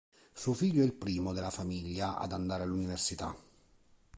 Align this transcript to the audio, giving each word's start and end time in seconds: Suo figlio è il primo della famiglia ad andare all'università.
Suo 0.33 0.53
figlio 0.53 0.81
è 0.81 0.85
il 0.85 0.95
primo 0.95 1.31
della 1.31 1.51
famiglia 1.51 2.17
ad 2.17 2.31
andare 2.31 2.63
all'università. 2.63 3.35